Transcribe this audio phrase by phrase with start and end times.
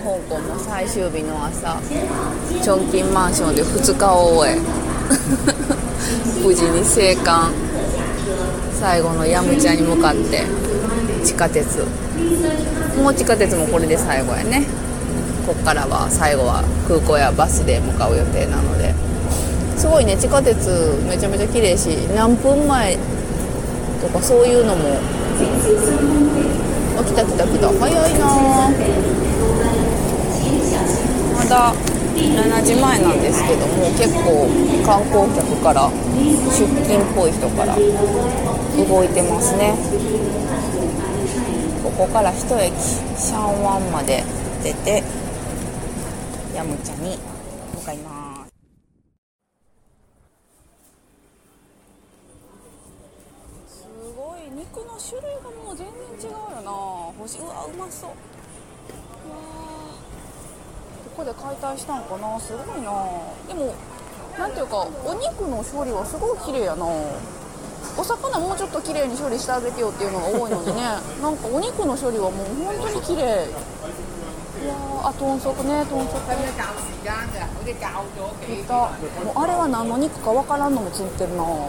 [0.00, 1.78] 香港の最終日の朝
[2.62, 4.56] チョンキンマンションで2日を終え
[6.42, 7.52] 無事に生還。
[8.72, 10.46] 最後のヤムチャに向かって
[11.22, 11.84] 地下鉄。
[12.96, 14.64] もう地下鉄もこれで最後やね。
[15.46, 18.94] こっからは最後は空港やバスで向かう予定なので。
[19.76, 20.16] すごいね。
[20.16, 20.56] 地下鉄
[21.06, 22.96] めちゃめちゃ綺麗し何分前
[24.00, 24.96] とかそういうのも。
[26.96, 27.68] あ来た来た来た。
[27.68, 29.19] 早いなあ
[31.50, 31.74] まだ
[32.14, 34.46] 7時前なんですけども結構
[34.86, 39.74] 観光客から出勤っぽい人から動いてますね。
[41.82, 42.72] ここから一駅
[43.18, 44.22] シャンワンまで
[44.62, 45.02] 出て
[46.54, 47.18] ヤムチャに
[47.74, 48.52] 向かいます。
[53.66, 55.88] すごい肉の種類がもう全
[56.20, 56.70] 然違うよな。
[56.70, 58.10] うわうまそう。
[59.26, 59.89] うわ
[61.20, 62.40] ここで解体したんかな？
[62.40, 62.88] すごいな。
[63.46, 63.74] でも
[64.38, 66.86] なんていうかお肉の処理はすごい綺麗やな。
[67.98, 70.80] お魚もうちょっと綺麗に処理してあげてよっていうのが多いのにね。
[71.20, 73.20] なんかお肉の処理はもう本当に綺麗。
[73.20, 73.28] い
[74.64, 76.16] やーあ豚足ね豚足。
[78.48, 78.88] いたも
[79.36, 81.44] うあれは何の肉かわからんのもついてるな。
[81.44, 81.60] へー。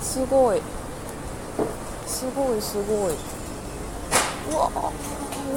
[0.00, 0.62] すごい。
[2.06, 3.14] すごいすごい
[4.50, 4.70] うわ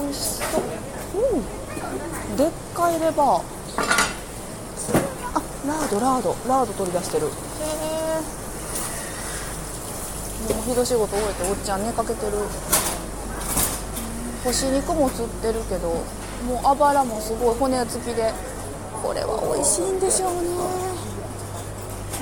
[0.02, 0.61] 美味しそう。
[1.34, 1.39] うん。
[2.38, 3.44] でっかいレバー。
[5.34, 6.36] あラードラード。
[6.47, 7.28] ラード取り出してる。
[7.28, 7.30] へ
[10.50, 12.34] えもう昼仕事終えておっちゃん寝かけてる。
[14.44, 16.02] 干し肉も釣ってるけども
[16.64, 18.34] うあばらもすごい骨付きで。
[19.02, 20.91] これは美味しいんでしょうね。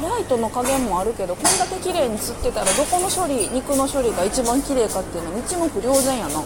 [0.08, 6.44] ライトの加減もあるけどこんだけ綺麗に釣ってたらどこの処理肉の処理が一番綺麗かっていうのは一目瞭然やな。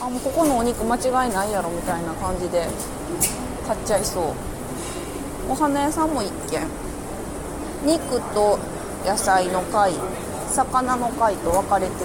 [0.00, 2.68] あもうここのお肉間違いないやろみたいな感じで
[3.66, 4.34] 買っちゃいそう。
[5.50, 6.66] お花屋さんも一軒。
[7.84, 8.58] 肉と
[9.04, 9.92] 野菜の貝
[10.48, 11.92] 魚の貝と分かれて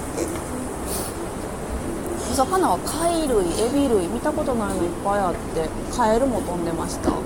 [2.30, 7.16] お魚は貝類エビ類見たことないのいっぱいあってカエルも飛んでましたも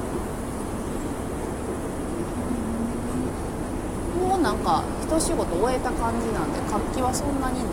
[4.34, 7.71] うなんか一仕事終えた感じなんで活気はそんなにな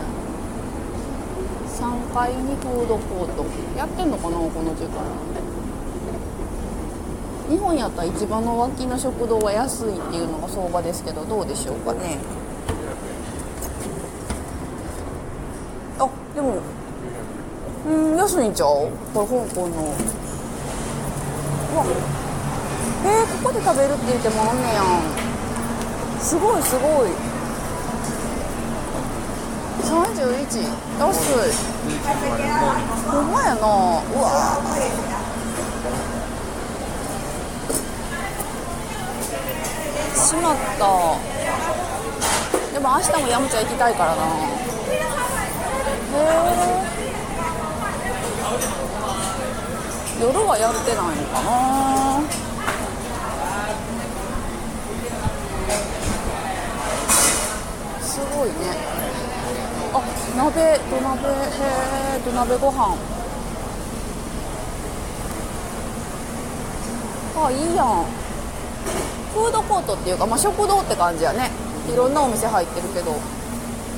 [1.68, 3.44] 3階にフードコート
[3.76, 5.04] やってんのかなこの時間。
[7.50, 12.16] 日本やったら市場の脇の食堂は安いっていうのが相場ですけどどうでしょうかね。
[15.98, 16.54] あでも
[17.86, 18.88] うん安いんちゃう？
[19.12, 19.76] これ香港の。
[19.76, 19.80] う
[21.76, 21.84] わ
[23.04, 24.84] えー、ここで食べるって言ってもあんねやん。
[26.22, 27.08] すごいすごい。
[29.82, 30.62] 31
[31.00, 31.52] 安い。
[33.10, 33.60] ほんまやな。
[33.60, 34.30] うわ。
[40.14, 40.82] しまった。
[42.72, 44.22] でも明日もヤムチャ行きたいからな。
[44.24, 46.82] へえ
[50.22, 52.22] 夜はやってないのかな
[58.00, 58.54] すごいね
[59.92, 59.98] あ
[60.62, 61.32] 鍋土鍋へ
[62.16, 62.96] え土鍋ご飯。
[67.34, 68.06] あいいやん。
[69.34, 71.50] フードコートっていうか、まあ、食堂って感じやね。
[71.92, 73.16] いろんなお店入ってるけど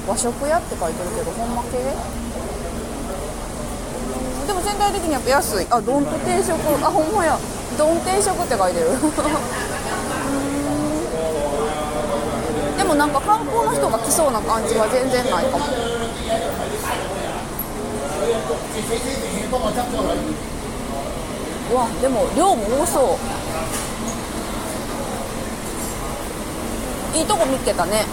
[0.08, 1.78] 和食屋って書いてるけどほんま系？
[4.46, 5.66] でも全体的にやっぱ安い。
[5.68, 6.52] あどんと定食。
[6.82, 7.38] あほんまや。
[7.76, 8.88] どん定食って書いてる。
[12.84, 15.64] でもなんか観光の人が来そうな感じは全然ないかも。
[21.72, 23.16] うわでも量も多そ
[27.14, 27.16] う。
[27.16, 28.04] いいとこ見つけたね。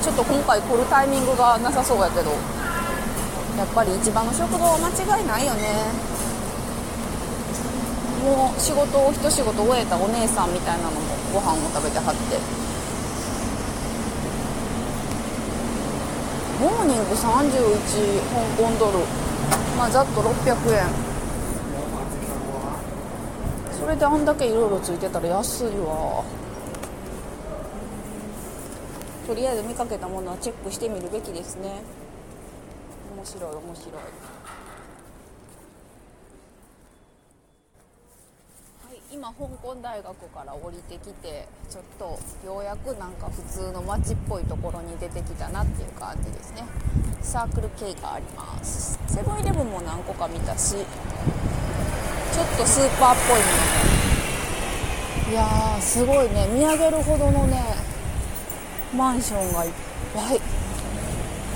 [0.00, 2.32] ちょっと今回来るタイミングがなさそうやけど。
[2.32, 5.92] やっぱり市場の食堂は間違いないよね。
[8.24, 11.00] もう仕事を一仕事終えたお姉さんみたいなのも
[11.34, 12.65] ご飯を食べてはって。
[16.60, 17.16] モーニング31
[18.32, 18.98] 香港ドル。
[19.76, 20.86] まあざっと600円
[23.78, 26.24] それであんだけいろいろついてたら安いわ。
[29.26, 31.82] とりあえず見かけたものはチェックしてみるべきですね。
[33.14, 34.00] 面白い面白いは
[39.12, 46.62] い今香港大学から降りてきてちょっとようやくなんか普通の街っぽいところに出てきたなっていう感じですね。
[47.22, 49.00] サークル系があります。
[49.08, 50.84] セブンイレブンも何個か見たしちょっ
[52.56, 53.46] とスーパーっぽいも
[55.26, 56.46] のいやーすごいね。
[56.52, 57.60] 見上げるほどのね
[58.96, 59.72] マンションがいっ
[60.14, 60.40] ぱい。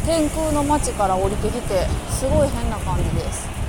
[0.05, 3.60] 天空の街から降りてきてすごい変な感じです。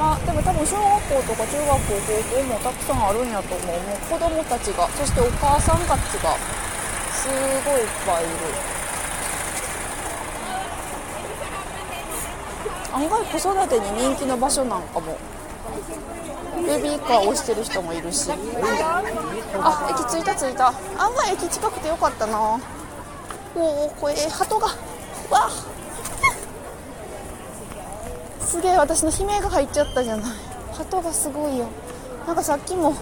[0.00, 3.66] 今でも多分小学校とか中学校高校もたくさんあるんやと思う。
[3.66, 6.34] もう子供たちがそしてお母さんたちが
[7.12, 8.32] すごいいっぱいいる。
[12.94, 15.18] 案外子育てに人気の場所なんかも。
[16.66, 18.30] ベビーカーをしてる人もいるし。
[18.32, 20.68] あ駅着いた着いた。
[20.96, 22.58] 案外駅近くてよかったな。
[23.54, 24.66] おおこれ鳩が。
[24.66, 24.72] わ
[25.46, 25.50] っ
[28.50, 30.30] すげえ私の悲鳴が入っちゃったじゃない。
[30.72, 31.68] 鳩がすごいよ。
[32.26, 32.96] なんかさっきも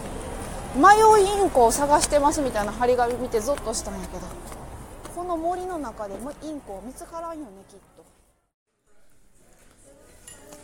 [0.76, 4.26] 迷いインコを探してますみたいな張り紙見てゾッとしたんやけど。
[5.16, 7.78] この森の中でもインコ見つからんよねきっ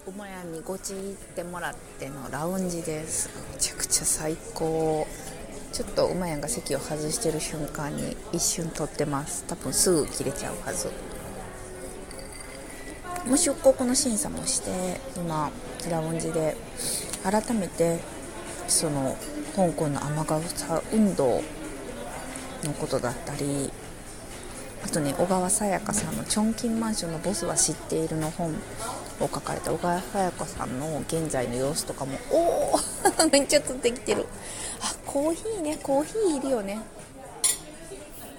[0.04, 0.10] と。
[0.10, 3.30] 馬屋にごち行ってもらってのラウンジです。
[3.54, 5.06] めちゃくちゃ最高。
[5.72, 9.44] ちょっと馬屋が席を外してる瞬間に一瞬撮ってます。
[9.48, 10.90] 多分すぐ切れちゃうはず。
[13.26, 15.50] もう出国の審査もして今
[15.90, 16.56] ラウンジで
[17.22, 18.00] 改めて
[18.68, 19.16] その
[19.56, 21.42] 香港の雨傘運動
[22.64, 23.70] のことだったり
[24.84, 28.54] あとね小川さやかさんの「チョンキンマンションのボスは知っている」の本
[29.20, 29.72] を書かれた。
[29.72, 32.36] 小川さやかさんの現在の様子とかもお
[32.74, 32.80] お
[33.32, 34.26] めっちゃ釣ってきてる。
[34.80, 36.80] あコーヒーねコーヒーいるよね。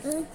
[0.03, 0.27] うん。